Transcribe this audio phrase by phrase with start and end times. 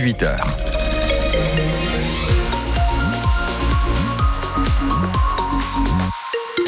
[0.00, 1.99] 18h.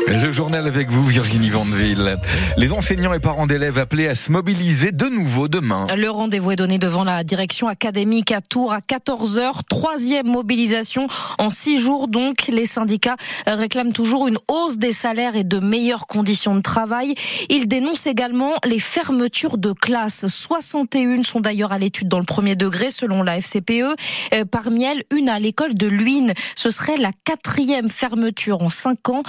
[0.09, 2.17] Le journal avec vous, Virginie Vandeville.
[2.56, 5.87] Les enseignants et parents d'élèves appelés à se mobiliser de nouveau demain.
[5.97, 9.61] Le rendez-vous est donné devant la direction académique à Tours à 14h.
[9.69, 11.07] Troisième mobilisation
[11.38, 12.49] en six jours donc.
[12.49, 13.17] Les syndicats
[13.47, 17.15] réclament toujours une hausse des salaires et de meilleures conditions de travail.
[17.48, 20.27] Ils dénoncent également les fermetures de classes.
[20.27, 23.97] 61 sont d'ailleurs à l'étude dans le premier degré selon la FCPE.
[24.34, 26.34] Euh, parmi elles, une à l'école de Luynes.
[26.57, 29.23] Ce serait la quatrième fermeture en cinq ans.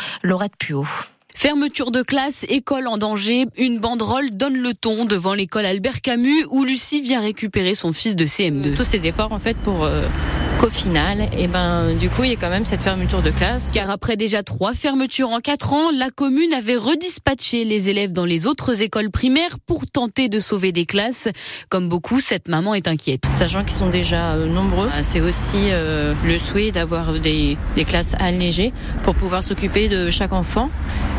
[1.36, 6.46] Fermeture de classe, école en danger, une banderole donne le ton devant l'école Albert Camus
[6.52, 8.76] où Lucie vient récupérer son fils de CM2.
[8.76, 10.08] Tous ces efforts en fait pour euh,
[10.64, 13.32] qu'au final, et eh ben du coup il y a quand même cette fermeture de
[13.32, 13.74] classe.
[13.74, 18.24] Car après déjà trois fermetures en quatre ans, la commune avait redispatché les élèves dans
[18.24, 21.28] les autres écoles primaires pour tenter de sauver des classes.
[21.68, 23.26] Comme beaucoup, cette maman est inquiète.
[23.26, 28.16] Sachant qu'ils sont déjà euh, nombreux, c'est aussi euh, le souhait d'avoir des, des classes
[28.18, 28.72] allégées
[29.04, 30.70] pour pouvoir s'occuper de chaque enfant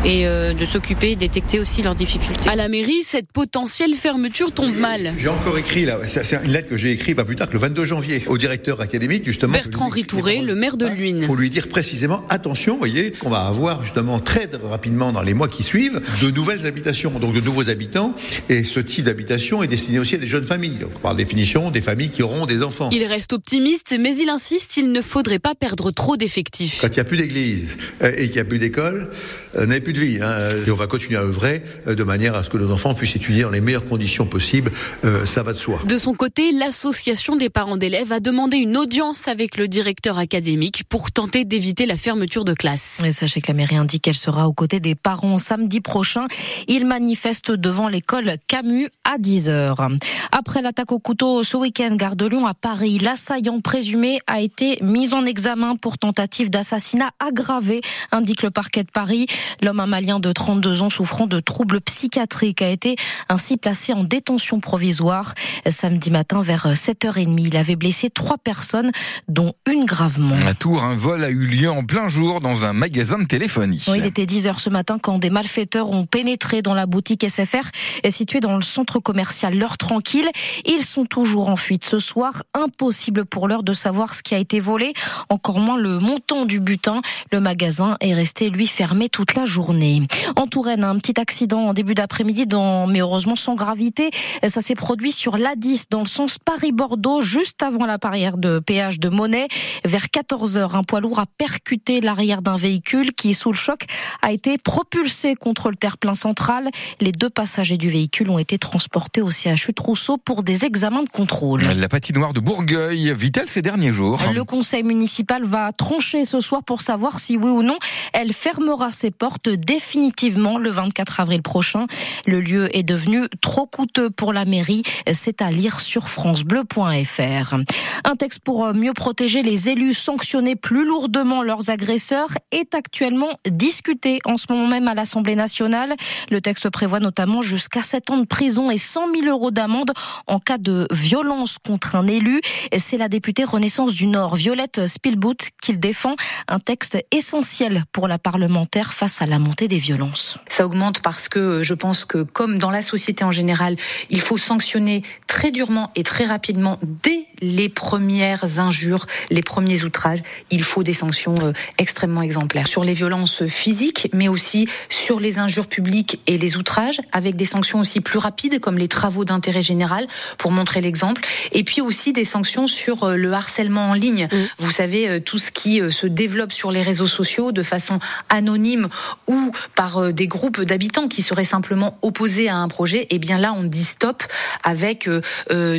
[0.04, 2.48] et euh, de s'occuper et détecter aussi leurs difficultés.
[2.48, 5.12] À la mairie, cette potentielle fermeture tombe mal.
[5.16, 7.58] J'ai encore écrit, là, c'est une lettre que j'ai écrite pas plus tard que le
[7.58, 9.52] 22 janvier au directeur académique, justement.
[9.52, 11.26] Bertrand Ritouré, le maire de Luynes.
[11.26, 15.48] Pour lui dire précisément, attention, voyez, qu'on va avoir justement très rapidement dans les mois
[15.48, 18.14] qui suivent de nouvelles habitations, donc de nouveaux habitants.
[18.48, 20.76] Et ce type d'habitation est destiné aussi à des jeunes familles.
[20.76, 22.90] Donc, par définition, des familles qui auront des enfants.
[22.92, 26.78] Il reste optimiste, mais il insiste, il ne faudrait pas perdre trop d'effectifs.
[26.80, 29.10] Quand il n'y a plus d'église euh, et qu'il n'y a plus d'école,
[29.56, 30.18] euh, n'a plus de vie.
[30.22, 30.34] Hein.
[30.66, 33.16] Et on va continuer à œuvrer euh, de manière à ce que nos enfants puissent
[33.16, 34.70] étudier dans les meilleures conditions possibles.
[35.04, 35.80] Euh, ça va de soi.
[35.84, 40.84] De son côté, l'association des parents d'élèves a demandé une audience avec le directeur académique
[40.88, 43.00] pour tenter d'éviter la fermeture de classe.
[43.12, 46.26] Sachez que la mairie indique qu'elle sera aux côtés des parents samedi prochain.
[46.66, 49.98] Ils manifestent devant l'école Camus à 10h.
[50.32, 54.78] Après l'attaque au couteau ce week-end, gare de Lyon à Paris, l'assaillant présumé a été
[54.82, 59.26] mis en examen pour tentative d'assassinat aggravé, indique le parquet de Paris.
[59.62, 62.96] L'homme malien de 32 ans souffrant de troubles psychiatriques a été
[63.28, 65.34] ainsi placé en détention provisoire.
[65.68, 68.90] Samedi matin vers 7h30, il avait blessé trois personnes,
[69.28, 70.36] dont une gravement.
[70.46, 73.84] À Tours, un vol a eu lieu en plein jour dans un magasin de téléphonie.
[73.94, 77.70] il était 10h ce matin quand des malfaiteurs ont pénétré dans la boutique SFR
[78.14, 80.28] située dans le centre commercial L'heure tranquille.
[80.64, 82.44] Ils sont toujours en fuite ce soir.
[82.54, 84.92] Impossible pour l'heure de savoir ce qui a été volé,
[85.28, 87.02] encore moins le montant du butin.
[87.32, 90.02] Le magasin est resté lui fermé toute la journée.
[90.36, 92.46] En Touraine, un petit accident en début d'après-midi,
[92.88, 94.10] mais heureusement sans gravité.
[94.46, 98.93] Ça s'est produit sur l'A10 dans le sens Paris-Bordeaux, juste avant la barrière de péage
[98.98, 99.48] de Monet.
[99.84, 103.84] Vers 14 h un poids lourd a percuté l'arrière d'un véhicule qui, sous le choc,
[104.22, 106.70] a été propulsé contre le terre-plein central.
[107.00, 111.08] Les deux passagers du véhicule ont été transportés au CHU Trousseau pour des examens de
[111.08, 111.62] contrôle.
[111.76, 114.20] La patinoire de Bourgueil vit-elle ces derniers jours?
[114.34, 117.78] Le conseil municipal va trancher ce soir pour savoir si oui ou non
[118.12, 121.86] elle fermera ses portes définitivement le 24 avril prochain.
[122.26, 124.82] Le lieu est devenu trop coûteux pour la mairie.
[125.12, 127.56] C'est à lire sur francebleu.fr.
[128.04, 134.18] Un texte pour mieux protéger les élus sanctionner plus lourdement leurs agresseurs est actuellement discuté
[134.24, 135.94] en ce moment même à l'Assemblée nationale.
[136.30, 139.92] Le texte prévoit notamment jusqu'à 7 ans de prison et 100 000 euros d'amende
[140.26, 142.40] en cas de violence contre un élu.
[142.76, 146.16] C'est la députée Renaissance du Nord, Violette Spielbout, qu'il défend.
[146.48, 150.38] Un texte essentiel pour la parlementaire face à la montée des violences.
[150.48, 153.76] Ça augmente parce que je pense que comme dans la société en général,
[154.10, 160.20] il faut sanctionner très durement et très rapidement dès les premières injures, les premiers outrages.
[160.50, 165.38] Il faut des sanctions euh, extrêmement exemplaires sur les violences physiques, mais aussi sur les
[165.38, 169.62] injures publiques et les outrages, avec des sanctions aussi plus rapides comme les travaux d'intérêt
[169.62, 170.06] général,
[170.38, 171.22] pour montrer l'exemple.
[171.52, 174.28] Et puis aussi des sanctions sur euh, le harcèlement en ligne.
[174.30, 174.36] Mmh.
[174.58, 178.88] Vous savez, euh, tout ce qui se développe sur les réseaux sociaux de façon anonyme
[179.28, 183.02] ou par des groupes d'habitants qui seraient simplement opposés à un projet.
[183.02, 184.22] Et eh bien là, on dit stop
[184.62, 185.08] avec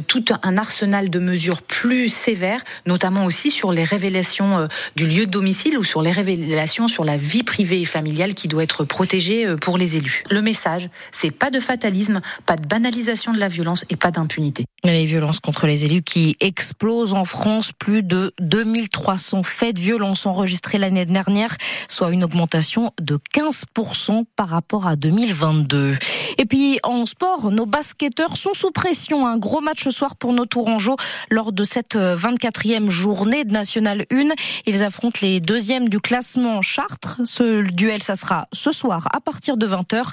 [0.07, 5.25] tout un arsenal de mesures plus sévères, notamment aussi sur les révélations euh, du lieu
[5.25, 8.83] de domicile ou sur les révélations sur la vie privée et familiale qui doit être
[8.83, 10.23] protégée euh, pour les élus.
[10.29, 14.65] Le message, c'est pas de fatalisme, pas de banalisation de la violence et pas d'impunité.
[14.83, 20.25] Les violences contre les élus qui explosent en France, plus de 2300 faits de violence
[20.25, 21.55] enregistrés l'année dernière,
[21.87, 25.95] soit une augmentation de 15% par rapport à 2022.
[26.37, 29.27] Et puis en sport, nos basketteurs sont sous pression.
[29.27, 30.97] Un gros match ce soir pour nos Tourangeaux
[31.29, 34.29] lors de cette 24e journée de National 1.
[34.65, 37.21] Ils affrontent les deuxièmes du classement Chartres.
[37.23, 40.05] Ce duel, ça sera ce soir à partir de 20h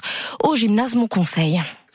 [0.43, 1.61] au gymnase Mon Conseil.